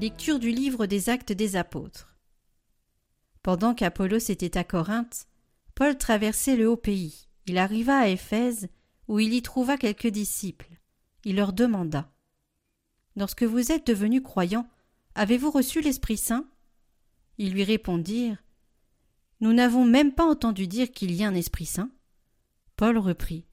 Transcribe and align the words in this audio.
Lecture 0.00 0.40
du 0.40 0.50
livre 0.50 0.86
des 0.86 1.08
Actes 1.08 1.30
des 1.30 1.54
Apôtres. 1.54 2.18
Pendant 3.44 3.74
qu'Apollos 3.74 4.28
était 4.28 4.58
à 4.58 4.64
Corinthe, 4.64 5.28
Paul 5.76 5.96
traversait 5.96 6.56
le 6.56 6.68
haut 6.68 6.76
pays. 6.76 7.28
Il 7.46 7.58
arriva 7.58 7.98
à 7.98 8.08
Éphèse, 8.08 8.68
où 9.06 9.20
il 9.20 9.32
y 9.32 9.40
trouva 9.40 9.76
quelques 9.76 10.08
disciples. 10.08 10.80
Il 11.24 11.36
leur 11.36 11.52
demanda 11.52 12.10
Lorsque 13.14 13.44
vous 13.44 13.70
êtes 13.70 13.86
devenus 13.86 14.22
croyants, 14.22 14.68
avez-vous 15.14 15.52
reçu 15.52 15.80
l'Esprit 15.80 16.16
Saint? 16.16 16.50
Ils 17.38 17.52
lui 17.52 17.62
répondirent 17.62 18.42
Nous 19.40 19.52
n'avons 19.52 19.84
même 19.84 20.12
pas 20.12 20.26
entendu 20.26 20.66
dire 20.66 20.90
qu'il 20.90 21.12
y 21.12 21.22
a 21.22 21.28
un 21.28 21.36
Esprit 21.36 21.66
Saint. 21.66 21.90
Paul 22.74 22.98
reprit 22.98 23.46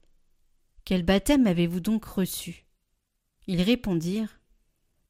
Quel 0.84 1.04
baptême 1.04 1.46
avez-vous 1.46 1.80
donc 1.80 2.04
reçu? 2.04 2.66
Ils 3.46 3.62
répondirent 3.62 4.41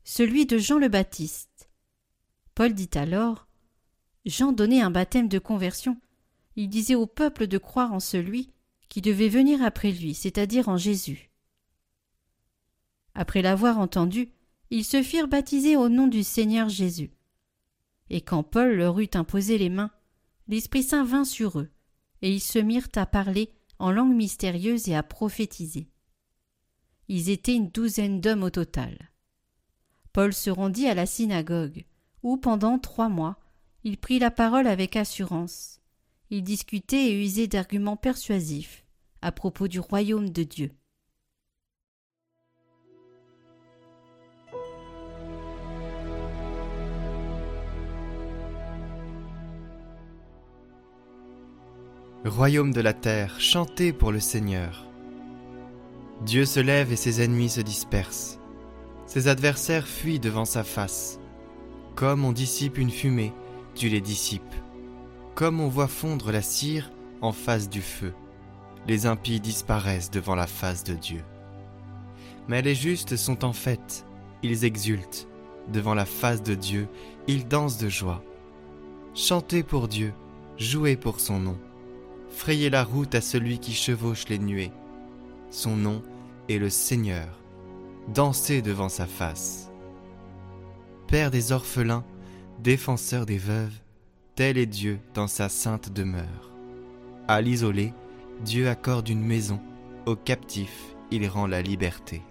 celui 0.04 0.46
de 0.46 0.58
Jean 0.58 0.78
le 0.78 0.88
Baptiste. 0.88 1.68
Paul 2.54 2.74
dit 2.74 2.90
alors 2.94 3.46
Jean 4.24 4.52
donnait 4.52 4.80
un 4.80 4.90
baptême 4.90 5.28
de 5.28 5.38
conversion. 5.38 6.00
Il 6.56 6.68
disait 6.68 6.94
au 6.94 7.06
peuple 7.06 7.46
de 7.46 7.58
croire 7.58 7.92
en 7.92 8.00
celui 8.00 8.52
qui 8.88 9.00
devait 9.00 9.28
venir 9.28 9.62
après 9.62 9.90
lui, 9.90 10.14
c'est-à-dire 10.14 10.68
en 10.68 10.76
Jésus. 10.76 11.30
Après 13.14 13.42
l'avoir 13.42 13.78
entendu, 13.78 14.32
ils 14.70 14.84
se 14.84 15.02
firent 15.02 15.28
baptiser 15.28 15.76
au 15.76 15.88
nom 15.88 16.06
du 16.06 16.22
Seigneur 16.22 16.68
Jésus. 16.68 17.10
Et 18.10 18.20
quand 18.20 18.42
Paul 18.42 18.74
leur 18.74 18.98
eut 19.00 19.10
imposé 19.14 19.58
les 19.58 19.70
mains, 19.70 19.90
l'Esprit 20.48 20.82
Saint 20.82 21.04
vint 21.04 21.24
sur 21.24 21.58
eux, 21.58 21.70
et 22.20 22.32
ils 22.32 22.40
se 22.40 22.58
mirent 22.58 22.88
à 22.96 23.06
parler 23.06 23.50
en 23.78 23.90
langue 23.90 24.14
mystérieuse 24.14 24.88
et 24.88 24.94
à 24.94 25.02
prophétiser. 25.02 25.88
Ils 27.08 27.30
étaient 27.30 27.54
une 27.54 27.70
douzaine 27.70 28.20
d'hommes 28.20 28.44
au 28.44 28.50
total. 28.50 29.11
Paul 30.12 30.32
se 30.34 30.50
rendit 30.50 30.88
à 30.88 30.94
la 30.94 31.06
synagogue, 31.06 31.84
où 32.22 32.36
pendant 32.36 32.78
trois 32.78 33.08
mois 33.08 33.38
il 33.84 33.96
prit 33.98 34.18
la 34.18 34.30
parole 34.30 34.66
avec 34.66 34.96
assurance. 34.96 35.80
Il 36.30 36.44
discutait 36.44 37.08
et 37.08 37.22
usait 37.22 37.46
d'arguments 37.46 37.96
persuasifs 37.96 38.84
à 39.22 39.32
propos 39.32 39.68
du 39.68 39.80
royaume 39.80 40.30
de 40.30 40.42
Dieu. 40.42 40.70
Royaume 52.24 52.72
de 52.72 52.80
la 52.80 52.92
terre, 52.92 53.40
chantez 53.40 53.92
pour 53.92 54.12
le 54.12 54.20
Seigneur. 54.20 54.86
Dieu 56.24 56.44
se 56.44 56.60
lève 56.60 56.92
et 56.92 56.96
ses 56.96 57.20
ennemis 57.20 57.50
se 57.50 57.60
dispersent. 57.60 58.41
Ses 59.06 59.28
adversaires 59.28 59.86
fuient 59.86 60.20
devant 60.20 60.44
sa 60.44 60.64
face. 60.64 61.18
Comme 61.94 62.24
on 62.24 62.32
dissipe 62.32 62.78
une 62.78 62.90
fumée, 62.90 63.32
tu 63.74 63.88
les 63.88 64.00
dissipes. 64.00 64.42
Comme 65.34 65.60
on 65.60 65.68
voit 65.68 65.88
fondre 65.88 66.32
la 66.32 66.42
cire 66.42 66.90
en 67.20 67.32
face 67.32 67.68
du 67.68 67.82
feu, 67.82 68.12
les 68.86 69.06
impies 69.06 69.40
disparaissent 69.40 70.10
devant 70.10 70.34
la 70.34 70.46
face 70.46 70.84
de 70.84 70.94
Dieu. 70.94 71.22
Mais 72.48 72.62
les 72.62 72.74
justes 72.74 73.16
sont 73.16 73.44
en 73.44 73.52
fête, 73.52 74.04
ils 74.42 74.64
exultent. 74.64 75.28
Devant 75.72 75.94
la 75.94 76.06
face 76.06 76.42
de 76.42 76.54
Dieu, 76.54 76.88
ils 77.28 77.46
dansent 77.46 77.78
de 77.78 77.88
joie. 77.88 78.22
Chantez 79.14 79.62
pour 79.62 79.86
Dieu, 79.86 80.12
jouez 80.58 80.96
pour 80.96 81.20
son 81.20 81.38
nom. 81.38 81.58
Frayez 82.30 82.70
la 82.70 82.82
route 82.82 83.14
à 83.14 83.20
celui 83.20 83.58
qui 83.58 83.72
chevauche 83.72 84.28
les 84.28 84.38
nuées. 84.38 84.72
Son 85.50 85.76
nom 85.76 86.02
est 86.48 86.58
le 86.58 86.70
Seigneur 86.70 87.41
danser 88.08 88.62
devant 88.62 88.88
sa 88.88 89.06
face. 89.06 89.70
Père 91.06 91.30
des 91.30 91.52
orphelins, 91.52 92.04
défenseur 92.60 93.26
des 93.26 93.38
veuves, 93.38 93.80
tel 94.34 94.58
est 94.58 94.66
Dieu 94.66 94.98
dans 95.14 95.26
sa 95.26 95.48
sainte 95.48 95.92
demeure. 95.92 96.52
À 97.28 97.40
l'isolé, 97.40 97.92
Dieu 98.44 98.68
accorde 98.68 99.08
une 99.08 99.24
maison, 99.24 99.60
aux 100.06 100.16
captifs 100.16 100.92
il 101.12 101.28
rend 101.28 101.46
la 101.46 101.60
liberté. 101.60 102.22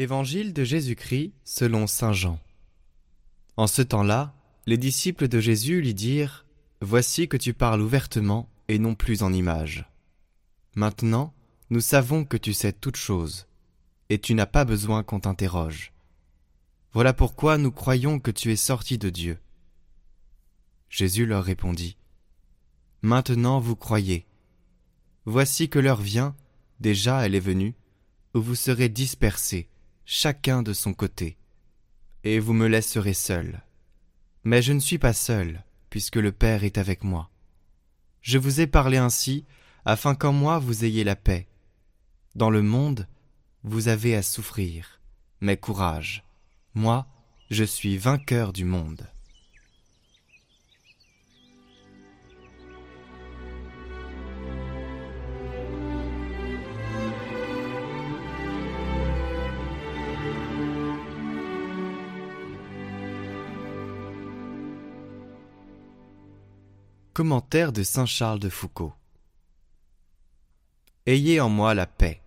Évangile 0.00 0.54
de 0.54 0.64
Jésus-Christ 0.64 1.34
selon 1.44 1.86
Saint 1.86 2.14
Jean. 2.14 2.40
En 3.58 3.66
ce 3.66 3.82
temps-là, 3.82 4.34
les 4.64 4.78
disciples 4.78 5.28
de 5.28 5.40
Jésus 5.40 5.82
lui 5.82 5.92
dirent 5.92 6.46
Voici 6.80 7.28
que 7.28 7.36
tu 7.36 7.52
parles 7.52 7.82
ouvertement 7.82 8.48
et 8.68 8.78
non 8.78 8.94
plus 8.94 9.22
en 9.22 9.30
images. 9.30 9.84
Maintenant, 10.74 11.34
nous 11.68 11.82
savons 11.82 12.24
que 12.24 12.38
tu 12.38 12.54
sais 12.54 12.72
toutes 12.72 12.96
choses, 12.96 13.46
et 14.08 14.18
tu 14.18 14.32
n'as 14.32 14.46
pas 14.46 14.64
besoin 14.64 15.02
qu'on 15.02 15.20
t'interroge. 15.20 15.92
Voilà 16.94 17.12
pourquoi 17.12 17.58
nous 17.58 17.70
croyons 17.70 18.20
que 18.20 18.30
tu 18.30 18.50
es 18.52 18.56
sorti 18.56 18.96
de 18.96 19.10
Dieu. 19.10 19.38
Jésus 20.88 21.26
leur 21.26 21.44
répondit 21.44 21.98
Maintenant 23.02 23.60
vous 23.60 23.76
croyez. 23.76 24.24
Voici 25.26 25.68
que 25.68 25.78
l'heure 25.78 26.00
vient, 26.00 26.34
déjà 26.80 27.26
elle 27.26 27.34
est 27.34 27.38
venue, 27.38 27.74
où 28.32 28.40
vous 28.40 28.54
serez 28.54 28.88
dispersés 28.88 29.68
chacun 30.12 30.64
de 30.64 30.72
son 30.72 30.92
côté, 30.92 31.36
et 32.24 32.40
vous 32.40 32.52
me 32.52 32.66
laisserez 32.66 33.14
seul. 33.14 33.62
Mais 34.42 34.60
je 34.60 34.72
ne 34.72 34.80
suis 34.80 34.98
pas 34.98 35.12
seul, 35.12 35.62
puisque 35.88 36.16
le 36.16 36.32
Père 36.32 36.64
est 36.64 36.78
avec 36.78 37.04
moi. 37.04 37.30
Je 38.20 38.36
vous 38.36 38.60
ai 38.60 38.66
parlé 38.66 38.96
ainsi, 38.96 39.44
afin 39.84 40.16
qu'en 40.16 40.32
moi 40.32 40.58
vous 40.58 40.84
ayez 40.84 41.04
la 41.04 41.14
paix. 41.14 41.46
Dans 42.34 42.50
le 42.50 42.60
monde, 42.60 43.06
vous 43.62 43.86
avez 43.86 44.16
à 44.16 44.22
souffrir, 44.22 45.00
mais 45.40 45.56
courage. 45.56 46.24
Moi, 46.74 47.06
je 47.48 47.62
suis 47.62 47.96
vainqueur 47.96 48.52
du 48.52 48.64
monde. 48.64 49.08
Commentaire 67.12 67.72
de 67.72 67.82
Saint 67.82 68.06
Charles 68.06 68.38
de 68.38 68.48
Foucault. 68.48 68.94
Ayez 71.06 71.40
en 71.40 71.48
moi 71.48 71.74
la 71.74 71.86
paix. 71.86 72.22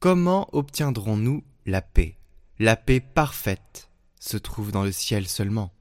Comment 0.00 0.48
obtiendrons-nous 0.52 1.44
la 1.66 1.82
paix? 1.82 2.18
La 2.58 2.74
paix 2.74 2.98
parfaite 2.98 3.88
se 4.18 4.36
trouve 4.38 4.72
dans 4.72 4.82
le 4.82 4.90
ciel 4.90 5.28
seulement. 5.28 5.72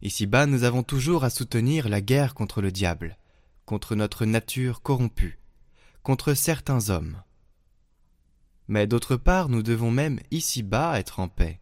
Ici-bas, 0.00 0.46
nous 0.46 0.62
avons 0.62 0.84
toujours 0.84 1.24
à 1.24 1.30
soutenir 1.30 1.88
la 1.88 2.00
guerre 2.00 2.34
contre 2.34 2.62
le 2.62 2.70
diable, 2.70 3.18
contre 3.66 3.96
notre 3.96 4.24
nature 4.24 4.80
corrompue, 4.80 5.40
contre 6.04 6.34
certains 6.34 6.88
hommes. 6.88 7.20
Mais 8.68 8.86
d'autre 8.86 9.16
part, 9.16 9.48
nous 9.48 9.64
devons 9.64 9.90
même 9.90 10.20
ici-bas 10.30 11.00
être 11.00 11.18
en 11.18 11.26
paix, 11.26 11.58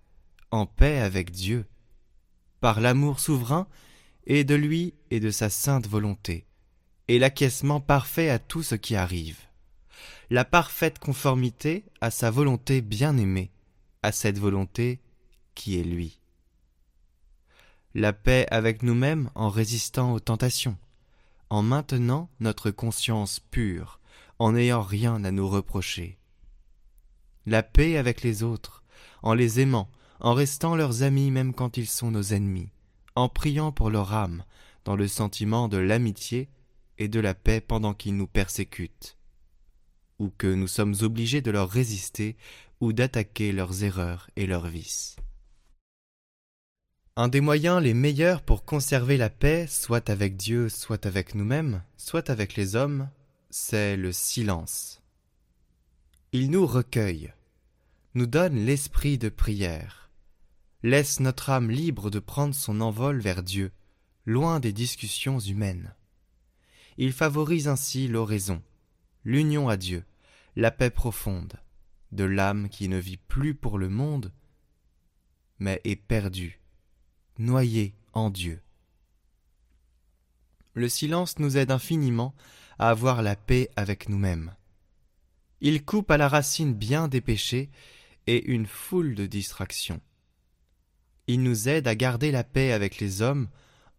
en 0.50 0.66
paix 0.66 0.98
avec 0.98 1.30
Dieu. 1.30 1.64
Par 2.60 2.82
l'amour 2.82 3.20
souverain, 3.20 3.66
et 4.26 4.44
de 4.44 4.54
lui 4.54 4.94
et 5.10 5.20
de 5.20 5.30
sa 5.30 5.48
sainte 5.48 5.86
volonté, 5.86 6.46
et 7.08 7.18
l'acquiescement 7.18 7.80
parfait 7.80 8.28
à 8.28 8.38
tout 8.38 8.62
ce 8.62 8.74
qui 8.74 8.96
arrive, 8.96 9.38
la 10.30 10.44
parfaite 10.44 10.98
conformité 10.98 11.84
à 12.00 12.10
sa 12.10 12.30
volonté 12.30 12.80
bien-aimée, 12.80 13.52
à 14.02 14.12
cette 14.12 14.38
volonté 14.38 15.00
qui 15.54 15.78
est 15.78 15.84
lui. 15.84 16.20
La 17.94 18.12
paix 18.12 18.46
avec 18.50 18.82
nous-mêmes 18.82 19.30
en 19.34 19.48
résistant 19.48 20.12
aux 20.12 20.20
tentations, 20.20 20.76
en 21.48 21.62
maintenant 21.62 22.28
notre 22.40 22.70
conscience 22.70 23.40
pure, 23.40 24.00
en 24.38 24.52
n'ayant 24.52 24.82
rien 24.82 25.24
à 25.24 25.30
nous 25.30 25.48
reprocher. 25.48 26.18
La 27.46 27.62
paix 27.62 27.96
avec 27.96 28.22
les 28.22 28.42
autres, 28.42 28.82
en 29.22 29.32
les 29.32 29.60
aimant, 29.60 29.88
en 30.18 30.34
restant 30.34 30.74
leurs 30.74 31.04
amis 31.04 31.30
même 31.30 31.54
quand 31.54 31.76
ils 31.76 31.86
sont 31.86 32.10
nos 32.10 32.34
ennemis 32.34 32.70
en 33.16 33.28
priant 33.28 33.72
pour 33.72 33.90
leur 33.90 34.12
âme, 34.14 34.44
dans 34.84 34.94
le 34.94 35.08
sentiment 35.08 35.68
de 35.68 35.78
l'amitié 35.78 36.48
et 36.98 37.08
de 37.08 37.18
la 37.18 37.34
paix 37.34 37.60
pendant 37.60 37.94
qu'ils 37.94 38.16
nous 38.16 38.26
persécutent, 38.28 39.16
ou 40.18 40.30
que 40.30 40.46
nous 40.46 40.68
sommes 40.68 40.94
obligés 41.00 41.42
de 41.42 41.50
leur 41.50 41.68
résister 41.68 42.36
ou 42.80 42.92
d'attaquer 42.92 43.52
leurs 43.52 43.82
erreurs 43.82 44.30
et 44.36 44.46
leurs 44.46 44.68
vices. 44.68 45.16
Un 47.16 47.28
des 47.28 47.40
moyens 47.40 47.82
les 47.82 47.94
meilleurs 47.94 48.42
pour 48.42 48.66
conserver 48.66 49.16
la 49.16 49.30
paix, 49.30 49.66
soit 49.66 50.10
avec 50.10 50.36
Dieu, 50.36 50.68
soit 50.68 51.06
avec 51.06 51.34
nous-mêmes, 51.34 51.82
soit 51.96 52.28
avec 52.28 52.56
les 52.56 52.76
hommes, 52.76 53.08
c'est 53.48 53.96
le 53.96 54.12
silence. 54.12 55.00
Il 56.32 56.50
nous 56.50 56.66
recueille. 56.66 57.32
nous 58.14 58.26
donne 58.26 58.56
l'esprit 58.56 59.16
de 59.18 59.30
prière. 59.30 60.05
Laisse 60.82 61.20
notre 61.20 61.50
âme 61.50 61.70
libre 61.70 62.10
de 62.10 62.18
prendre 62.18 62.54
son 62.54 62.80
envol 62.80 63.18
vers 63.20 63.42
Dieu, 63.42 63.72
loin 64.24 64.60
des 64.60 64.72
discussions 64.72 65.38
humaines. 65.38 65.94
Il 66.98 67.12
favorise 67.12 67.68
ainsi 67.68 68.08
l'oraison, 68.08 68.62
l'union 69.24 69.68
à 69.68 69.76
Dieu, 69.76 70.04
la 70.54 70.70
paix 70.70 70.90
profonde, 70.90 71.60
de 72.12 72.24
l'âme 72.24 72.68
qui 72.68 72.88
ne 72.88 72.98
vit 72.98 73.16
plus 73.16 73.54
pour 73.54 73.78
le 73.78 73.88
monde, 73.88 74.32
mais 75.58 75.80
est 75.84 75.96
perdue, 75.96 76.60
noyée 77.38 77.94
en 78.12 78.30
Dieu. 78.30 78.60
Le 80.74 80.88
silence 80.88 81.38
nous 81.38 81.56
aide 81.56 81.70
infiniment 81.70 82.34
à 82.78 82.90
avoir 82.90 83.22
la 83.22 83.36
paix 83.36 83.70
avec 83.76 84.08
nous-mêmes. 84.08 84.54
Il 85.60 85.84
coupe 85.84 86.10
à 86.10 86.18
la 86.18 86.28
racine 86.28 86.74
bien 86.74 87.08
des 87.08 87.22
péchés 87.22 87.70
et 88.26 88.44
une 88.46 88.66
foule 88.66 89.14
de 89.14 89.26
distractions. 89.26 90.00
Il 91.26 91.42
nous 91.42 91.68
aide 91.68 91.88
à 91.88 91.94
garder 91.94 92.30
la 92.30 92.44
paix 92.44 92.72
avec 92.72 93.00
les 93.00 93.22
hommes 93.22 93.48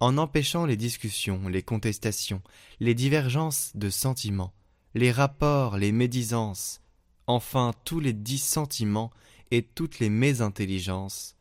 en 0.00 0.16
empêchant 0.16 0.64
les 0.64 0.76
discussions, 0.76 1.48
les 1.48 1.62
contestations, 1.62 2.42
les 2.80 2.94
divergences 2.94 3.72
de 3.74 3.90
sentiments, 3.90 4.54
les 4.94 5.12
rapports, 5.12 5.76
les 5.76 5.92
médisances, 5.92 6.80
enfin 7.26 7.74
tous 7.84 8.00
les 8.00 8.12
dissentiments 8.12 9.10
et 9.50 9.62
toutes 9.62 9.98
les 9.98 10.08
mésintelligences, 10.08 11.36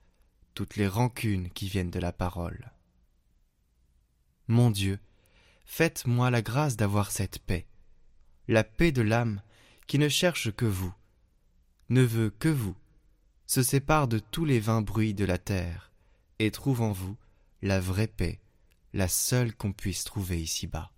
toutes 0.54 0.76
les 0.76 0.88
rancunes 0.88 1.50
qui 1.52 1.68
viennent 1.68 1.92
de 1.92 2.00
la 2.00 2.12
parole. 2.12 2.72
Mon 4.48 4.72
Dieu, 4.72 5.00
faites-moi 5.66 6.32
la 6.32 6.42
grâce 6.42 6.78
d'avoir 6.78 7.12
cette 7.12 7.40
paix, 7.40 7.68
la 8.48 8.64
paix 8.64 8.92
de 8.92 9.02
l'âme 9.02 9.42
qui 9.88 10.00
ne 10.00 10.10
cherche 10.10 10.52
que 10.52 10.66
vous, 10.66 10.94
ne 11.90 12.02
veut 12.02 12.30
que 12.30 12.50
vous, 12.50 12.76
se 13.48 13.64
sépare 13.64 14.10
de 14.10 14.20
tous 14.20 14.44
les 14.44 14.60
vains 14.60 14.82
bruits 14.82 15.14
de 15.14 15.24
la 15.24 15.38
terre, 15.38 15.90
et 16.38 16.52
trouve 16.52 16.82
en 16.82 16.92
vous 16.92 17.16
la 17.62 17.80
vraie 17.80 18.08
paix, 18.08 18.42
la 18.94 19.08
seule 19.08 19.56
qu'on 19.56 19.72
puisse 19.72 20.04
trouver 20.04 20.42
ici-bas. 20.42 20.92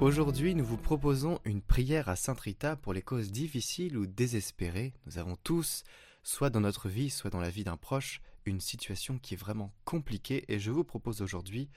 Aujourd'hui, 0.00 0.54
nous 0.54 0.64
vous 0.64 0.78
proposons 0.78 1.38
une 1.44 1.60
prière 1.60 2.08
à 2.08 2.16
Sainte 2.16 2.40
Rita 2.40 2.76
pour 2.76 2.94
les 2.94 3.02
causes 3.02 3.30
difficiles 3.30 3.98
ou 3.98 4.06
désespérées. 4.06 4.94
Nous 5.06 5.18
avons 5.18 5.36
tous, 5.44 5.84
soit 6.24 6.50
dans 6.50 6.60
notre 6.60 6.88
vie, 6.88 7.10
soit 7.10 7.30
dans 7.30 7.40
la 7.40 7.50
vie 7.50 7.62
d'un 7.62 7.76
proche, 7.76 8.22
une 8.46 8.60
situation 8.60 9.18
qui 9.18 9.34
est 9.34 9.36
vraiment 9.36 9.70
compliquée 9.84 10.44
et 10.48 10.58
je 10.58 10.70
vous 10.70 10.82
propose 10.82 11.20
aujourd'hui 11.20 11.68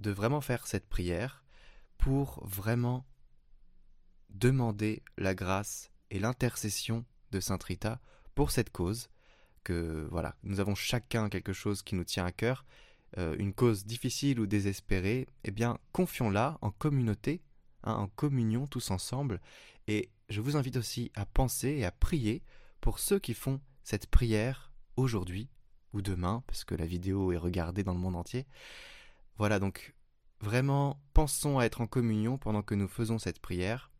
de 0.00 0.10
vraiment 0.10 0.40
faire 0.40 0.66
cette 0.66 0.88
prière 0.88 1.44
pour 1.98 2.44
vraiment 2.46 3.06
demander 4.30 5.02
la 5.16 5.34
grâce 5.34 5.90
et 6.10 6.18
l'intercession 6.18 7.04
de 7.30 7.40
Sainte 7.40 7.64
Rita 7.64 8.00
pour 8.34 8.50
cette 8.50 8.70
cause 8.70 9.08
que 9.62 10.06
voilà, 10.10 10.36
nous 10.42 10.60
avons 10.60 10.74
chacun 10.74 11.28
quelque 11.28 11.52
chose 11.52 11.82
qui 11.82 11.94
nous 11.94 12.04
tient 12.04 12.26
à 12.26 12.32
cœur 12.32 12.64
euh, 13.18 13.36
une 13.38 13.54
cause 13.54 13.84
difficile 13.86 14.40
ou 14.40 14.46
désespérée, 14.46 15.28
eh 15.44 15.52
bien, 15.52 15.78
confions-la 15.92 16.58
en 16.62 16.70
communauté, 16.72 17.42
hein, 17.84 17.94
en 17.94 18.08
communion 18.08 18.66
tous 18.66 18.90
ensemble. 18.90 19.40
Et 19.86 20.10
je 20.28 20.40
vous 20.40 20.56
invite 20.56 20.76
aussi 20.76 21.12
à 21.14 21.24
penser 21.24 21.68
et 21.68 21.84
à 21.84 21.92
prier 21.92 22.42
pour 22.80 22.98
ceux 22.98 23.20
qui 23.20 23.34
font 23.34 23.60
cette 23.84 24.08
prière 24.08 24.72
aujourd'hui 24.96 25.48
ou 25.92 26.02
demain, 26.02 26.42
parce 26.48 26.64
que 26.64 26.74
la 26.74 26.86
vidéo 26.86 27.30
est 27.30 27.36
regardée 27.36 27.84
dans 27.84 27.94
le 27.94 28.00
monde 28.00 28.16
entier. 28.16 28.46
Voilà, 29.36 29.58
donc 29.58 29.94
vraiment, 30.40 31.02
pensons 31.12 31.58
à 31.58 31.64
être 31.64 31.80
en 31.80 31.86
communion 31.86 32.38
pendant 32.38 32.62
que 32.62 32.74
nous 32.74 32.88
faisons 32.88 33.18
cette 33.18 33.40
prière. 33.40 33.90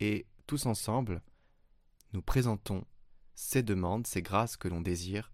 Et 0.00 0.26
tous 0.46 0.66
ensemble, 0.66 1.22
nous 2.12 2.22
présentons 2.22 2.84
ces 3.34 3.62
demandes, 3.62 4.06
ces 4.06 4.22
grâces 4.22 4.56
que 4.56 4.68
l'on 4.68 4.80
désire 4.80 5.32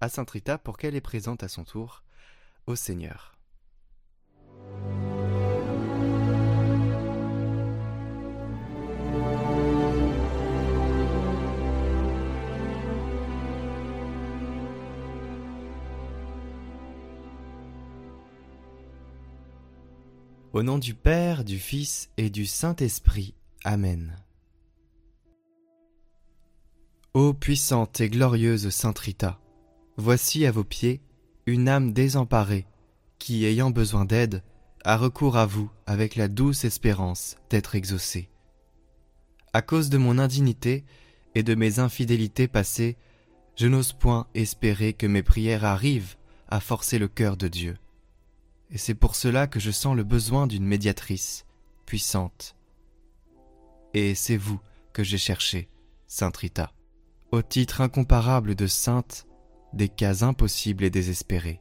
à 0.00 0.08
Sainte 0.08 0.30
Rita 0.30 0.58
pour 0.58 0.76
qu'elle 0.76 0.94
est 0.94 1.00
présente 1.00 1.42
à 1.42 1.48
son 1.48 1.64
tour 1.64 2.04
au 2.66 2.76
Seigneur. 2.76 3.37
Au 20.54 20.62
nom 20.62 20.78
du 20.78 20.94
Père, 20.94 21.44
du 21.44 21.58
Fils 21.58 22.08
et 22.16 22.30
du 22.30 22.46
Saint-Esprit. 22.46 23.34
Amen. 23.64 24.16
Ô 27.12 27.34
puissante 27.34 28.00
et 28.00 28.08
glorieuse 28.08 28.70
Sainte 28.70 28.98
Rita, 28.98 29.38
voici 29.98 30.46
à 30.46 30.50
vos 30.50 30.64
pieds 30.64 31.02
une 31.44 31.68
âme 31.68 31.92
désemparée, 31.92 32.66
qui, 33.18 33.44
ayant 33.44 33.70
besoin 33.70 34.06
d'aide, 34.06 34.42
a 34.84 34.96
recours 34.96 35.36
à 35.36 35.44
vous 35.44 35.70
avec 35.84 36.16
la 36.16 36.28
douce 36.28 36.64
espérance 36.64 37.36
d'être 37.50 37.74
exaucée. 37.74 38.30
À 39.52 39.60
cause 39.60 39.90
de 39.90 39.98
mon 39.98 40.18
indignité 40.18 40.86
et 41.34 41.42
de 41.42 41.54
mes 41.54 41.78
infidélités 41.78 42.48
passées, 42.48 42.96
je 43.54 43.66
n'ose 43.66 43.92
point 43.92 44.26
espérer 44.34 44.94
que 44.94 45.06
mes 45.06 45.22
prières 45.22 45.66
arrivent 45.66 46.16
à 46.48 46.58
forcer 46.58 46.98
le 46.98 47.08
cœur 47.08 47.36
de 47.36 47.48
Dieu. 47.48 47.76
Et 48.70 48.78
c'est 48.78 48.94
pour 48.94 49.14
cela 49.14 49.46
que 49.46 49.60
je 49.60 49.70
sens 49.70 49.96
le 49.96 50.04
besoin 50.04 50.46
d'une 50.46 50.66
médiatrice 50.66 51.46
puissante. 51.86 52.54
Et 53.94 54.14
c'est 54.14 54.36
vous 54.36 54.60
que 54.92 55.02
j'ai 55.02 55.18
cherché, 55.18 55.68
Sainte 56.06 56.36
Rita. 56.36 56.72
Au 57.32 57.42
titre 57.42 57.80
incomparable 57.80 58.54
de 58.54 58.66
sainte, 58.66 59.26
des 59.72 59.88
cas 59.88 60.24
impossibles 60.24 60.84
et 60.84 60.90
désespérés. 60.90 61.60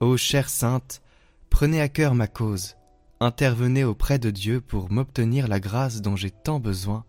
Ô 0.00 0.16
chère 0.16 0.48
sainte, 0.48 1.02
prenez 1.50 1.80
à 1.80 1.88
cœur 1.88 2.14
ma 2.14 2.28
cause, 2.28 2.76
intervenez 3.20 3.84
auprès 3.84 4.18
de 4.18 4.30
Dieu 4.30 4.60
pour 4.60 4.90
m'obtenir 4.90 5.48
la 5.48 5.60
grâce 5.60 6.02
dont 6.02 6.16
j'ai 6.16 6.30
tant 6.30 6.60
besoin 6.60 7.04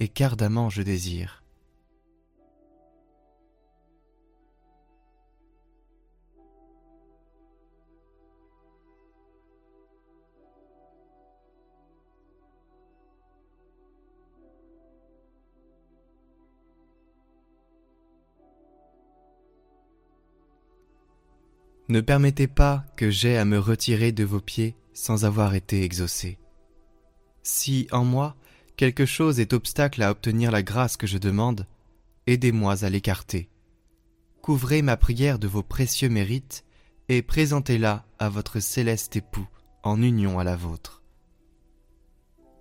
et 0.00 0.08
qu'ardemment 0.08 0.70
je 0.70 0.82
désire. 0.82 1.39
Ne 21.90 22.00
permettez 22.00 22.46
pas 22.46 22.84
que 22.94 23.10
j'aie 23.10 23.36
à 23.36 23.44
me 23.44 23.58
retirer 23.58 24.12
de 24.12 24.22
vos 24.22 24.40
pieds 24.40 24.76
sans 24.94 25.24
avoir 25.24 25.56
été 25.56 25.82
exaucé. 25.82 26.38
Si, 27.42 27.88
en 27.90 28.04
moi, 28.04 28.36
quelque 28.76 29.04
chose 29.04 29.40
est 29.40 29.52
obstacle 29.52 30.00
à 30.00 30.12
obtenir 30.12 30.52
la 30.52 30.62
grâce 30.62 30.96
que 30.96 31.08
je 31.08 31.18
demande, 31.18 31.66
aidez-moi 32.28 32.84
à 32.84 32.90
l'écarter. 32.90 33.50
Couvrez 34.40 34.82
ma 34.82 34.96
prière 34.96 35.40
de 35.40 35.48
vos 35.48 35.64
précieux 35.64 36.08
mérites 36.08 36.64
et 37.08 37.22
présentez-la 37.22 38.06
à 38.20 38.28
votre 38.28 38.60
céleste 38.60 39.16
époux 39.16 39.48
en 39.82 40.00
union 40.00 40.38
à 40.38 40.44
la 40.44 40.54
vôtre. 40.54 41.02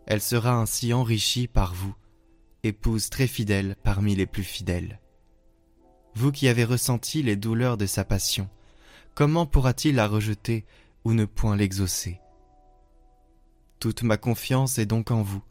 Elle 0.07 0.21
sera 0.21 0.55
ainsi 0.55 0.91
enrichie 0.91 1.48
par 1.48 1.75
vous, 1.75 1.93
épouse 2.63 3.12
très 3.12 3.27
fidèle 3.27 3.75
parmi 3.83 4.15
les 4.15 4.25
plus 4.25 4.41
fidèles. 4.41 5.00
Vous 6.15 6.31
qui 6.31 6.48
avez 6.48 6.63
ressenti 6.63 7.21
les 7.21 7.36
douleurs 7.36 7.77
de 7.77 7.86
sa 7.86 8.03
passion, 8.03 8.50
comment 9.19 9.45
pourra-t-il 9.45 9.95
la 9.95 10.07
rejeter 10.07 10.63
ou 11.03 11.11
ne 11.11 11.25
point 11.25 11.57
l'exaucer? 11.57 12.21
Toute 13.81 14.03
ma 14.03 14.15
confiance 14.15 14.79
est 14.79 14.85
donc 14.85 15.11
en 15.11 15.23
vous, 15.23 15.43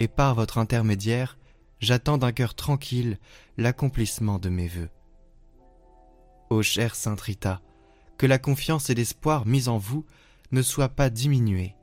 et 0.00 0.08
par 0.08 0.34
votre 0.34 0.58
intermédiaire, 0.58 1.38
j'attends 1.78 2.18
d'un 2.18 2.32
cœur 2.32 2.56
tranquille 2.56 3.20
l'accomplissement 3.56 4.40
de 4.40 4.48
mes 4.48 4.66
vœux. 4.66 4.90
Ô 6.50 6.60
chère 6.62 6.96
Sainte 6.96 7.20
Rita, 7.20 7.60
que 8.16 8.26
la 8.26 8.40
confiance 8.40 8.90
et 8.90 8.96
l'espoir 8.96 9.46
mis 9.46 9.68
en 9.68 9.78
vous 9.78 10.04
ne 10.50 10.60
soient 10.60 10.88
pas 10.88 11.08
diminués. 11.08 11.76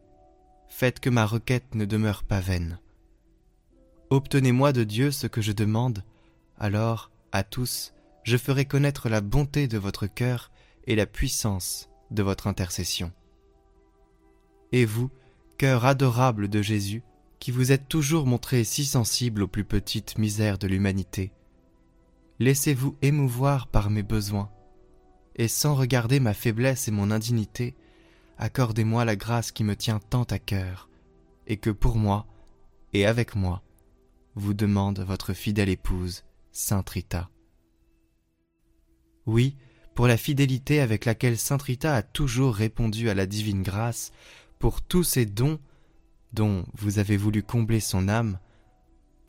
Faites 0.68 1.00
que 1.00 1.10
ma 1.10 1.26
requête 1.26 1.76
ne 1.76 1.86
demeure 1.86 2.26
pas 2.26 2.42
vaine. 2.42 2.78
Obtenez-moi 4.10 4.74
de 4.74 4.84
Dieu 4.84 5.12
ce 5.12 5.28
que 5.28 5.42
je 5.42 5.54
demande, 5.54 6.04
alors, 6.58 7.10
à 7.32 7.46
tous, 7.46 7.94
je 8.24 8.36
ferai 8.36 8.66
connaître 8.66 9.08
la 9.08 9.22
bonté 9.22 9.70
de 9.70 9.78
votre 9.78 10.08
cœur 10.08 10.52
et 10.88 10.96
la 10.96 11.06
puissance 11.06 11.90
de 12.12 12.24
votre 12.24 12.48
intercession. 12.48 13.12
Et 14.72 14.86
vous, 14.86 15.10
cœur 15.58 15.86
adorable 15.86 16.48
de 16.48 16.62
Jésus, 16.62 17.04
qui 17.40 17.52
vous 17.52 17.72
êtes 17.72 17.88
toujours 17.88 18.26
montré 18.26 18.64
si 18.64 18.86
sensible 18.86 19.44
aux 19.44 19.48
plus 19.48 19.66
petites 19.66 20.18
misères 20.18 20.58
de 20.58 20.68
l'humanité, 20.68 21.32
laissez-vous 22.40 22.98
émouvoir 23.02 23.68
par 23.68 23.90
mes 23.90 24.04
besoins, 24.04 24.52
et 25.36 25.48
sans 25.48 25.76
regarder 25.76 26.20
ma 26.20 26.34
faiblesse 26.34 26.88
et 26.88 26.92
mon 26.92 27.12
indignité, 27.12 27.76
accordez-moi 28.38 29.06
la 29.06 29.16
grâce 29.16 29.52
qui 29.52 29.64
me 29.64 29.76
tient 29.76 30.00
tant 30.00 30.24
à 30.24 30.40
cœur, 30.40 30.90
et 31.48 31.58
que 31.58 31.70
pour 31.70 31.96
moi, 31.98 32.26
et 32.94 33.06
avec 33.06 33.36
moi, 33.36 33.62
vous 34.36 34.54
demande 34.54 35.00
votre 35.00 35.34
fidèle 35.34 35.70
épouse, 35.70 36.24
Sainte 36.52 36.90
Rita. 36.90 37.30
Oui, 39.26 39.56
pour 39.96 40.08
la 40.08 40.18
fidélité 40.18 40.82
avec 40.82 41.06
laquelle 41.06 41.38
Sainte 41.38 41.64
Rita 41.64 41.96
a 41.96 42.04
toujours 42.04 42.54
répondu 42.54 43.10
à 43.10 43.14
la 43.14 43.26
divine 43.26 43.64
grâce, 43.64 44.12
pour 44.60 44.82
tous 44.82 45.04
ces 45.04 45.26
dons 45.26 45.60
dont 46.34 46.66
vous 46.74 47.00
avez 47.00 47.18
voulu 47.18 47.42
combler 47.42 47.80
son 47.80 48.10
âme, 48.10 48.38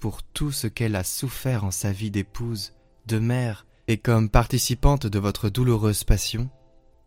pour 0.01 0.23
tout 0.23 0.53
ce 0.53 0.67
qu'elle 0.67 0.97
a 0.97 1.05
souffert 1.05 1.65
en 1.65 1.71
sa 1.71 1.93
vie 1.93 2.11
d'épouse, 2.11 2.75
de 3.07 3.19
mère, 3.19 3.65
et 3.89 3.97
comme 3.97 4.29
participante 4.29 5.07
de 5.07 5.19
votre 5.21 5.49
douloureuse 5.49 6.05
passion, 6.05 6.51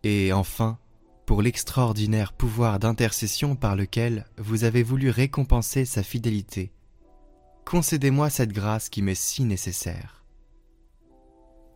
et 0.03 0.33
enfin 0.33 0.79
pour 1.25 1.43
l'extraordinaire 1.43 2.33
pouvoir 2.33 2.79
d'intercession 2.79 3.55
par 3.55 3.75
lequel 3.75 4.25
vous 4.37 4.63
avez 4.63 4.81
voulu 4.81 5.11
récompenser 5.11 5.85
sa 5.85 6.01
fidélité. 6.01 6.71
Concédez-moi 7.65 8.31
cette 8.31 8.51
grâce 8.51 8.89
qui 8.89 9.03
m'est 9.03 9.13
si 9.13 9.43
nécessaire. 9.43 10.23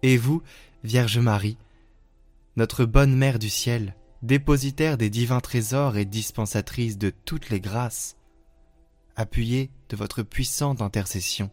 Et 0.01 0.17
vous, 0.17 0.41
Vierge 0.83 1.19
Marie, 1.19 1.57
notre 2.55 2.85
bonne 2.85 3.15
Mère 3.15 3.39
du 3.39 3.49
ciel, 3.49 3.95
dépositaire 4.21 4.97
des 4.97 5.09
divins 5.09 5.39
trésors 5.39 5.97
et 5.97 6.05
dispensatrice 6.05 6.97
de 6.97 7.09
toutes 7.09 7.49
les 7.49 7.59
grâces, 7.59 8.15
appuyez 9.15 9.71
de 9.89 9.95
votre 9.95 10.21
puissante 10.23 10.81
intercession, 10.81 11.49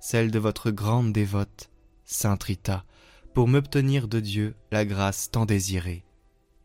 celle 0.00 0.30
de 0.30 0.38
votre 0.38 0.70
grande 0.70 1.12
dévote, 1.12 1.70
Sainte 2.04 2.42
Rita, 2.42 2.84
pour 3.34 3.48
m'obtenir 3.48 4.08
de 4.08 4.20
Dieu 4.20 4.54
la 4.70 4.84
grâce 4.84 5.30
tant 5.30 5.46
désirée. 5.46 6.04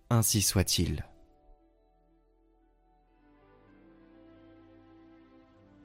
Ainsi 0.09 0.41
soit-il. 0.41 1.05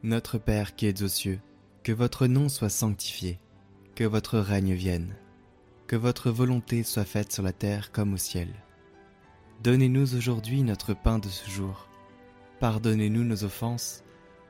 Notre 0.02 0.38
Père 0.38 0.74
qui 0.74 0.86
êtes 0.86 1.02
aux 1.02 1.08
cieux, 1.08 1.40
que 1.84 1.92
votre 1.92 2.26
nom 2.26 2.48
soit 2.48 2.68
sanctifié, 2.68 3.38
que 3.94 4.04
votre 4.04 4.38
règne 4.38 4.74
vienne, 4.74 5.14
que 5.92 5.96
votre 5.98 6.30
volonté 6.30 6.84
soit 6.84 7.04
faite 7.04 7.34
sur 7.34 7.42
la 7.42 7.52
terre 7.52 7.92
comme 7.92 8.14
au 8.14 8.16
ciel. 8.16 8.48
Donnez-nous 9.62 10.14
aujourd'hui 10.14 10.62
notre 10.62 10.94
pain 10.94 11.18
de 11.18 11.28
ce 11.28 11.50
jour. 11.50 11.86
Pardonnez-nous 12.60 13.24
nos 13.24 13.44
offenses, 13.44 14.02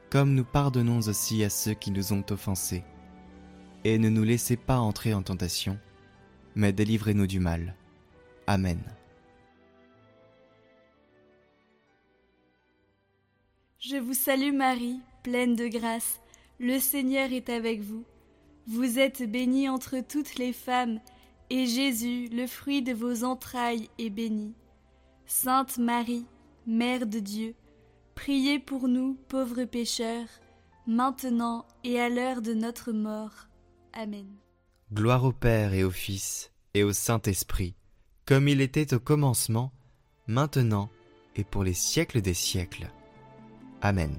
comme 0.09 0.35
nous 0.35 0.45
pardonnons 0.45 1.01
aussi 1.09 1.43
à 1.43 1.51
ceux 1.51 1.75
qui 1.75 1.91
nous 1.91 2.13
ont 2.13 2.25
offensés. 2.31 2.85
Et 3.83 3.99
ne 3.99 4.09
nous 4.09 4.23
laissez 4.23 4.57
pas 4.57 4.79
entrer 4.79 5.15
en 5.15 5.23
tentation, 5.23 5.81
mais 6.55 6.73
délivrez-nous 6.73 7.27
du 7.27 7.41
mal. 7.41 7.75
Amen. 8.47 8.79
Je 13.81 13.97
vous 13.97 14.15
salue 14.15 14.55
Marie, 14.55 15.01
pleine 15.25 15.57
de 15.57 15.67
grâce, 15.67 16.21
le 16.61 16.79
Seigneur 16.79 17.33
est 17.33 17.49
avec 17.49 17.81
vous. 17.81 18.05
Vous 18.69 19.01
êtes 19.01 19.29
bénie 19.29 19.69
entre 19.69 19.99
toutes 20.09 20.37
les 20.37 20.53
femmes, 20.53 21.01
et 21.53 21.67
Jésus, 21.67 22.31
le 22.33 22.47
fruit 22.47 22.81
de 22.81 22.95
vos 22.95 23.25
entrailles, 23.25 23.91
est 23.99 24.09
béni. 24.09 24.55
Sainte 25.27 25.77
Marie, 25.77 26.25
Mère 26.67 27.07
de 27.07 27.19
Dieu, 27.19 27.55
priez 28.15 28.59
pour 28.59 28.89
nous 28.89 29.19
pauvres 29.29 29.65
pécheurs, 29.65 30.29
maintenant 30.87 31.67
et 31.85 32.01
à 32.01 32.09
l'heure 32.09 32.41
de 32.41 32.55
notre 32.55 32.93
mort. 32.93 33.49
Amen. 33.93 34.27
Gloire 34.95 35.25
au 35.25 35.33
Père 35.33 35.75
et 35.75 35.85
au 35.85 35.91
Fils 35.91 36.51
et 36.73 36.85
au 36.85 36.95
Saint-Esprit, 36.95 37.75
comme 38.25 38.49
il 38.49 38.63
était 38.63 38.95
au 38.95 38.99
commencement, 38.99 39.73
maintenant 40.27 40.89
et 41.37 41.45
pour 41.45 41.65
les 41.65 41.75
siècles 41.75 42.23
des 42.23 42.35
siècles. 42.35 42.91
Amen. 43.83 44.17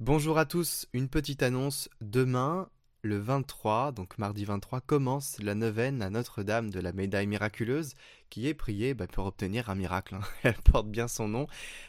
Bonjour 0.00 0.36
à 0.36 0.44
tous, 0.44 0.86
une 0.92 1.08
petite 1.08 1.42
annonce. 1.42 1.88
Demain, 2.02 2.68
le 3.04 3.18
23, 3.18 3.92
donc 3.92 4.16
mardi 4.16 4.46
23, 4.46 4.80
commence 4.80 5.38
la 5.38 5.54
neuvaine 5.54 6.00
à 6.00 6.08
Notre-Dame 6.08 6.70
de 6.70 6.80
la 6.80 6.94
médaille 6.94 7.26
miraculeuse 7.26 7.94
qui 8.30 8.48
est 8.48 8.54
priée 8.54 8.94
bah, 8.94 9.06
pour 9.06 9.26
obtenir 9.26 9.68
un 9.68 9.74
miracle. 9.74 10.14
Hein. 10.14 10.22
Elle 10.42 10.54
porte 10.54 10.88
bien 10.88 11.06
son 11.06 11.28
nom, 11.28 11.46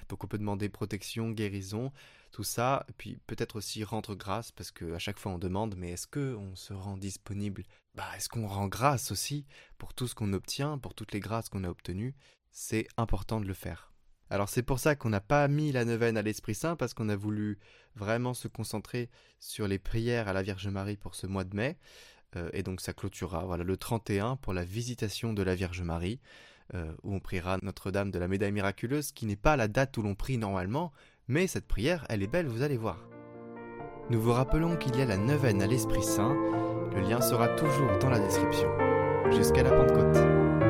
donc 0.09 0.25
on 0.25 0.27
peut 0.27 0.37
demander 0.37 0.67
protection, 0.67 1.31
guérison, 1.31 1.93
tout 2.33 2.43
ça, 2.43 2.85
puis 2.97 3.17
peut-être 3.27 3.55
aussi 3.55 3.85
rendre 3.85 4.13
grâce 4.13 4.51
parce 4.51 4.71
qu'à 4.71 4.99
chaque 4.99 5.17
fois 5.17 5.31
on 5.31 5.39
demande 5.39 5.75
mais 5.77 5.91
est-ce 5.91 6.07
qu'on 6.07 6.53
se 6.55 6.73
rend 6.73 6.97
disponible? 6.97 7.63
Bah, 7.95 8.09
Est-ce 8.17 8.27
qu'on 8.27 8.45
rend 8.45 8.67
grâce 8.67 9.09
aussi 9.11 9.45
pour 9.77 9.93
tout 9.93 10.07
ce 10.07 10.15
qu'on 10.15 10.33
obtient, 10.33 10.77
pour 10.77 10.93
toutes 10.93 11.13
les 11.13 11.21
grâces 11.21 11.47
qu'on 11.47 11.63
a 11.63 11.69
obtenues? 11.69 12.13
C'est 12.51 12.89
important 12.97 13.39
de 13.39 13.47
le 13.47 13.53
faire. 13.53 13.94
Alors 14.29 14.49
c'est 14.49 14.63
pour 14.63 14.79
ça 14.79 14.95
qu'on 14.95 15.09
n'a 15.09 15.21
pas 15.21 15.47
mis 15.47 15.71
la 15.71 15.85
neuvaine 15.85 16.17
à 16.17 16.21
l'Esprit 16.21 16.55
Saint, 16.55 16.75
parce 16.75 16.93
qu'on 16.93 17.09
a 17.09 17.15
voulu 17.15 17.59
vraiment 17.95 18.33
se 18.33 18.47
concentrer 18.47 19.09
sur 19.39 19.67
les 19.67 19.79
prières 19.79 20.27
à 20.27 20.33
la 20.33 20.41
Vierge 20.41 20.67
Marie 20.67 20.97
pour 20.97 21.15
ce 21.15 21.27
mois 21.27 21.43
de 21.43 21.55
mai. 21.55 21.77
Euh, 22.35 22.49
et 22.53 22.63
donc 22.63 22.81
ça 22.81 22.93
clôturera 22.93 23.45
voilà, 23.45 23.63
le 23.63 23.77
31 23.77 24.35
pour 24.37 24.53
la 24.53 24.63
visitation 24.63 25.33
de 25.33 25.43
la 25.43 25.55
Vierge 25.55 25.81
Marie, 25.81 26.19
euh, 26.73 26.91
où 27.03 27.13
on 27.13 27.19
priera 27.19 27.57
Notre-Dame 27.61 28.11
de 28.11 28.19
la 28.19 28.27
Médaille 28.27 28.51
Miraculeuse, 28.51 29.11
qui 29.11 29.25
n'est 29.25 29.35
pas 29.35 29.55
la 29.55 29.67
date 29.67 29.97
où 29.97 30.01
l'on 30.01 30.15
prie 30.15 30.37
normalement, 30.37 30.91
mais 31.27 31.47
cette 31.47 31.67
prière, 31.67 32.05
elle 32.09 32.23
est 32.23 32.27
belle, 32.27 32.47
vous 32.47 32.61
allez 32.61 32.77
voir. 32.77 33.07
Nous 34.09 34.21
vous 34.21 34.33
rappelons 34.33 34.75
qu'il 34.75 34.95
y 34.95 35.01
a 35.01 35.05
la 35.05 35.17
neuvaine 35.17 35.61
à 35.61 35.67
l'Esprit 35.67 36.03
Saint, 36.03 36.35
le 36.95 37.01
lien 37.01 37.21
sera 37.21 37.47
toujours 37.49 37.97
dans 37.99 38.09
la 38.09 38.19
description. 38.19 38.69
Jusqu'à 39.31 39.63
la 39.63 39.71
Pentecôte. 39.71 40.64